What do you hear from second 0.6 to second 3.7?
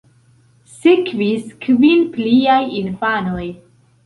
Sekvis kvin pliaj infanoj.